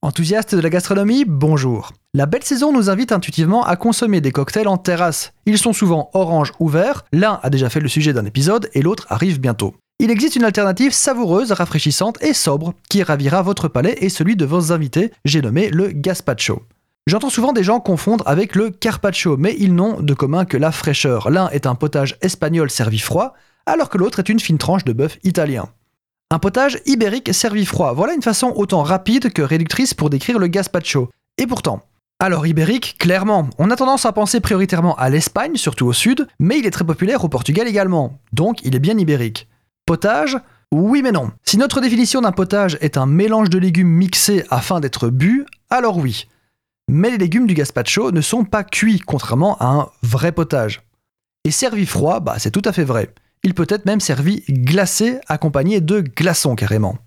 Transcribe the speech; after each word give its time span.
Enthousiastes 0.00 0.54
de 0.54 0.60
la 0.60 0.70
gastronomie, 0.70 1.24
bonjour. 1.26 1.92
La 2.14 2.26
belle 2.26 2.44
saison 2.44 2.72
nous 2.72 2.88
invite 2.88 3.10
intuitivement 3.10 3.64
à 3.64 3.74
consommer 3.74 4.20
des 4.20 4.30
cocktails 4.30 4.68
en 4.68 4.76
terrasse. 4.76 5.32
Ils 5.44 5.58
sont 5.58 5.72
souvent 5.72 6.08
orange 6.14 6.52
ou 6.60 6.68
vert, 6.68 7.04
l'un 7.12 7.40
a 7.42 7.50
déjà 7.50 7.68
fait 7.68 7.80
le 7.80 7.88
sujet 7.88 8.12
d'un 8.12 8.24
épisode 8.24 8.70
et 8.74 8.82
l'autre 8.82 9.06
arrive 9.08 9.40
bientôt. 9.40 9.74
Il 9.98 10.12
existe 10.12 10.36
une 10.36 10.44
alternative 10.44 10.92
savoureuse, 10.92 11.50
rafraîchissante 11.50 12.22
et 12.22 12.32
sobre 12.32 12.74
qui 12.88 13.02
ravira 13.02 13.42
votre 13.42 13.66
palais 13.66 13.96
et 14.00 14.08
celui 14.08 14.36
de 14.36 14.44
vos 14.44 14.70
invités, 14.70 15.10
j'ai 15.24 15.42
nommé 15.42 15.68
le 15.68 15.88
gazpacho. 15.88 16.62
J'entends 17.08 17.28
souvent 17.28 17.52
des 17.52 17.64
gens 17.64 17.80
confondre 17.80 18.22
avec 18.28 18.54
le 18.54 18.70
carpaccio, 18.70 19.36
mais 19.36 19.56
ils 19.58 19.74
n'ont 19.74 20.00
de 20.00 20.14
commun 20.14 20.44
que 20.44 20.56
la 20.56 20.70
fraîcheur. 20.70 21.28
L'un 21.28 21.48
est 21.48 21.66
un 21.66 21.74
potage 21.74 22.16
espagnol 22.20 22.70
servi 22.70 23.00
froid, 23.00 23.34
alors 23.66 23.88
que 23.88 23.98
l'autre 23.98 24.20
est 24.20 24.28
une 24.28 24.38
fine 24.38 24.58
tranche 24.58 24.84
de 24.84 24.92
bœuf 24.92 25.18
italien. 25.24 25.68
Un 26.30 26.38
potage 26.38 26.78
ibérique 26.84 27.32
servi 27.32 27.64
froid, 27.64 27.94
voilà 27.94 28.12
une 28.12 28.20
façon 28.20 28.52
autant 28.54 28.82
rapide 28.82 29.32
que 29.32 29.40
réductrice 29.40 29.94
pour 29.94 30.10
décrire 30.10 30.38
le 30.38 30.46
gazpacho. 30.46 31.08
Et 31.38 31.46
pourtant, 31.46 31.86
alors 32.20 32.46
ibérique, 32.46 32.96
clairement, 32.98 33.48
on 33.56 33.70
a 33.70 33.76
tendance 33.76 34.04
à 34.04 34.12
penser 34.12 34.40
prioritairement 34.40 34.94
à 34.96 35.08
l'Espagne, 35.08 35.56
surtout 35.56 35.86
au 35.86 35.94
sud, 35.94 36.28
mais 36.38 36.58
il 36.58 36.66
est 36.66 36.70
très 36.70 36.84
populaire 36.84 37.24
au 37.24 37.30
Portugal 37.30 37.66
également, 37.66 38.18
donc 38.34 38.58
il 38.62 38.76
est 38.76 38.78
bien 38.78 38.98
ibérique. 38.98 39.48
Potage? 39.86 40.36
Oui 40.70 41.00
mais 41.00 41.12
non. 41.12 41.30
Si 41.44 41.56
notre 41.56 41.80
définition 41.80 42.20
d'un 42.20 42.32
potage 42.32 42.76
est 42.82 42.98
un 42.98 43.06
mélange 43.06 43.48
de 43.48 43.58
légumes 43.58 43.88
mixés 43.88 44.44
afin 44.50 44.80
d'être 44.80 45.08
bu, 45.08 45.46
alors 45.70 45.96
oui. 45.96 46.26
Mais 46.88 47.08
les 47.08 47.16
légumes 47.16 47.46
du 47.46 47.54
gazpacho 47.54 48.12
ne 48.12 48.20
sont 48.20 48.44
pas 48.44 48.64
cuits, 48.64 49.00
contrairement 49.00 49.56
à 49.60 49.68
un 49.68 49.88
vrai 50.02 50.32
potage. 50.32 50.82
Et 51.44 51.50
servi 51.50 51.86
froid, 51.86 52.20
bah 52.20 52.34
c'est 52.38 52.50
tout 52.50 52.62
à 52.66 52.72
fait 52.72 52.84
vrai 52.84 53.14
il 53.42 53.54
peut 53.54 53.66
être 53.68 53.86
même 53.86 54.00
servi 54.00 54.42
glacé, 54.48 55.18
accompagné 55.28 55.80
de 55.80 56.00
glaçons 56.00 56.54
carrément. 56.54 56.98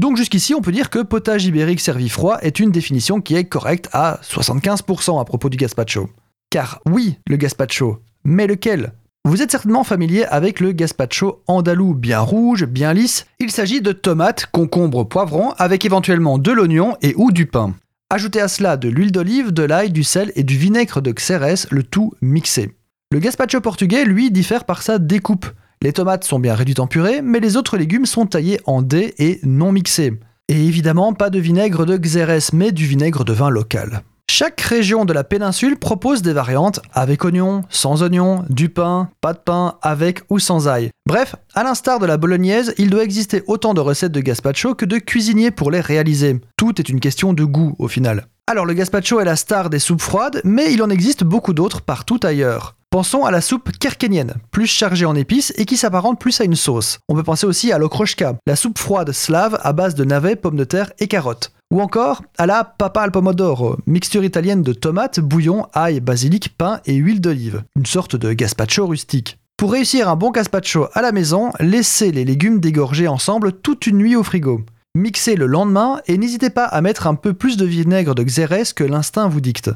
Donc 0.00 0.16
jusqu'ici, 0.16 0.54
on 0.54 0.60
peut 0.60 0.72
dire 0.72 0.90
que 0.90 1.00
potage 1.00 1.44
ibérique 1.46 1.80
servi 1.80 2.08
froid 2.08 2.38
est 2.42 2.58
une 2.58 2.72
définition 2.72 3.20
qui 3.20 3.36
est 3.36 3.44
correcte 3.44 3.88
à 3.92 4.18
75% 4.22 5.20
à 5.20 5.24
propos 5.24 5.48
du 5.48 5.56
gazpacho. 5.56 6.10
Car 6.50 6.80
oui, 6.86 7.18
le 7.28 7.36
gazpacho, 7.36 8.00
mais 8.24 8.46
lequel? 8.46 8.92
Vous 9.26 9.40
êtes 9.40 9.50
certainement 9.50 9.84
familier 9.84 10.24
avec 10.24 10.60
le 10.60 10.72
gazpacho 10.72 11.42
andalou 11.46 11.94
bien 11.94 12.20
rouge, 12.20 12.66
bien 12.66 12.92
lisse. 12.92 13.24
Il 13.38 13.50
s'agit 13.50 13.80
de 13.80 13.92
tomates, 13.92 14.46
concombres, 14.46 15.08
poivrons, 15.08 15.52
avec 15.52 15.84
éventuellement 15.86 16.38
de 16.38 16.52
l'oignon 16.52 16.96
et 17.00 17.14
ou 17.16 17.32
du 17.32 17.46
pain. 17.46 17.74
Ajoutez 18.10 18.40
à 18.40 18.48
cela 18.48 18.76
de 18.76 18.88
l'huile 18.88 19.12
d'olive, 19.12 19.52
de 19.52 19.62
l'ail, 19.62 19.90
du 19.90 20.04
sel 20.04 20.30
et 20.36 20.42
du 20.42 20.58
vinaigre 20.58 21.00
de 21.00 21.10
Xérès, 21.10 21.66
le 21.70 21.82
tout 21.82 22.12
mixé. 22.20 22.74
Le 23.12 23.18
gazpacho 23.18 23.60
portugais, 23.60 24.04
lui, 24.04 24.30
diffère 24.30 24.64
par 24.64 24.82
sa 24.82 24.98
découpe. 24.98 25.46
Les 25.84 25.92
tomates 25.92 26.24
sont 26.24 26.38
bien 26.38 26.54
réduites 26.54 26.80
en 26.80 26.86
purée, 26.86 27.20
mais 27.20 27.40
les 27.40 27.58
autres 27.58 27.76
légumes 27.76 28.06
sont 28.06 28.24
taillés 28.24 28.58
en 28.64 28.80
dés 28.80 29.12
et 29.18 29.38
non 29.42 29.70
mixés. 29.70 30.14
Et 30.48 30.64
évidemment, 30.64 31.12
pas 31.12 31.28
de 31.28 31.38
vinaigre 31.38 31.84
de 31.84 31.98
Xérès, 31.98 32.54
mais 32.54 32.72
du 32.72 32.86
vinaigre 32.86 33.22
de 33.22 33.34
vin 33.34 33.50
local. 33.50 34.00
Chaque 34.30 34.62
région 34.62 35.04
de 35.04 35.12
la 35.12 35.24
péninsule 35.24 35.76
propose 35.76 36.22
des 36.22 36.32
variantes 36.32 36.80
avec 36.94 37.22
oignon, 37.26 37.64
sans 37.68 38.02
oignon, 38.02 38.46
du 38.48 38.70
pain, 38.70 39.10
pas 39.20 39.34
de 39.34 39.38
pain, 39.44 39.74
avec 39.82 40.22
ou 40.30 40.38
sans 40.38 40.68
ail. 40.68 40.88
Bref, 41.04 41.36
à 41.52 41.62
l'instar 41.64 41.98
de 41.98 42.06
la 42.06 42.16
bolognaise, 42.16 42.72
il 42.78 42.88
doit 42.88 43.04
exister 43.04 43.42
autant 43.46 43.74
de 43.74 43.80
recettes 43.82 44.12
de 44.12 44.22
gazpacho 44.22 44.74
que 44.74 44.86
de 44.86 44.96
cuisiniers 44.96 45.50
pour 45.50 45.70
les 45.70 45.82
réaliser. 45.82 46.40
Tout 46.56 46.80
est 46.80 46.88
une 46.88 47.00
question 47.00 47.34
de 47.34 47.44
goût 47.44 47.76
au 47.78 47.88
final. 47.88 48.26
Alors 48.46 48.64
le 48.64 48.72
gazpacho 48.72 49.20
est 49.20 49.26
la 49.26 49.36
star 49.36 49.68
des 49.68 49.78
soupes 49.78 50.00
froides, 50.00 50.40
mais 50.44 50.72
il 50.72 50.82
en 50.82 50.88
existe 50.88 51.24
beaucoup 51.24 51.52
d'autres 51.52 51.82
partout 51.82 52.20
ailleurs. 52.22 52.74
Pensons 52.94 53.24
à 53.24 53.32
la 53.32 53.40
soupe 53.40 53.72
kerkenienne, 53.72 54.34
plus 54.52 54.68
chargée 54.68 55.04
en 55.04 55.16
épices 55.16 55.52
et 55.56 55.64
qui 55.64 55.76
s'apparente 55.76 56.20
plus 56.20 56.40
à 56.40 56.44
une 56.44 56.54
sauce. 56.54 57.00
On 57.08 57.16
peut 57.16 57.24
penser 57.24 57.44
aussi 57.44 57.72
à 57.72 57.78
l'okroshka, 57.78 58.36
la 58.46 58.54
soupe 58.54 58.78
froide 58.78 59.10
slave 59.10 59.58
à 59.64 59.72
base 59.72 59.96
de 59.96 60.04
navets, 60.04 60.36
pommes 60.36 60.54
de 60.54 60.62
terre 60.62 60.92
et 61.00 61.08
carottes. 61.08 61.50
Ou 61.72 61.80
encore 61.80 62.22
à 62.38 62.46
la 62.46 62.62
papa 62.62 63.00
al 63.00 63.10
pomodoro, 63.10 63.78
mixture 63.88 64.22
italienne 64.22 64.62
de 64.62 64.72
tomates, 64.72 65.18
bouillon, 65.18 65.66
ail, 65.74 65.98
basilic, 65.98 66.56
pain 66.56 66.78
et 66.86 66.94
huile 66.94 67.20
d'olive, 67.20 67.64
une 67.74 67.84
sorte 67.84 68.14
de 68.14 68.32
gazpacho 68.32 68.86
rustique. 68.86 69.38
Pour 69.56 69.72
réussir 69.72 70.08
un 70.08 70.14
bon 70.14 70.30
gazpacho 70.30 70.86
à 70.92 71.02
la 71.02 71.10
maison, 71.10 71.50
laissez 71.58 72.12
les 72.12 72.24
légumes 72.24 72.60
dégorger 72.60 73.08
ensemble 73.08 73.54
toute 73.54 73.88
une 73.88 73.98
nuit 73.98 74.14
au 74.14 74.22
frigo. 74.22 74.60
Mixez 74.94 75.34
le 75.34 75.46
lendemain 75.46 76.00
et 76.06 76.16
n'hésitez 76.16 76.50
pas 76.50 76.66
à 76.66 76.80
mettre 76.80 77.08
un 77.08 77.16
peu 77.16 77.32
plus 77.32 77.56
de 77.56 77.66
vinaigre 77.66 78.14
de 78.14 78.22
xérès 78.22 78.72
que 78.72 78.84
l'instinct 78.84 79.26
vous 79.26 79.40
dicte. 79.40 79.72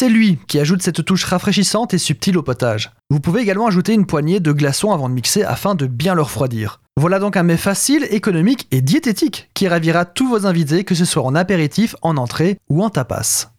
C'est 0.00 0.08
lui 0.08 0.38
qui 0.48 0.58
ajoute 0.58 0.80
cette 0.80 1.04
touche 1.04 1.26
rafraîchissante 1.26 1.92
et 1.92 1.98
subtile 1.98 2.38
au 2.38 2.42
potage. 2.42 2.90
Vous 3.10 3.20
pouvez 3.20 3.42
également 3.42 3.66
ajouter 3.66 3.92
une 3.92 4.06
poignée 4.06 4.40
de 4.40 4.50
glaçons 4.50 4.92
avant 4.92 5.10
de 5.10 5.14
mixer 5.14 5.42
afin 5.42 5.74
de 5.74 5.84
bien 5.84 6.14
le 6.14 6.22
refroidir. 6.22 6.80
Voilà 6.96 7.18
donc 7.18 7.36
un 7.36 7.42
mets 7.42 7.58
facile, 7.58 8.06
économique 8.10 8.66
et 8.70 8.80
diététique 8.80 9.50
qui 9.52 9.68
ravira 9.68 10.06
tous 10.06 10.26
vos 10.26 10.46
invités 10.46 10.84
que 10.84 10.94
ce 10.94 11.04
soit 11.04 11.22
en 11.22 11.34
apéritif, 11.34 11.96
en 12.00 12.16
entrée 12.16 12.56
ou 12.70 12.82
en 12.82 12.88
tapas. 12.88 13.52